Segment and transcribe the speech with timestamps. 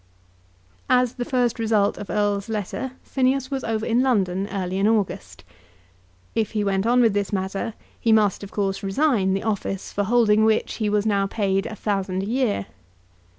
[0.89, 5.43] As the first result of Erle's letter Phineas was over in London early in August.
[6.33, 10.03] If he went on with this matter, he must, of course, resign the office for
[10.05, 12.65] holding which he was now paid a thousand a year.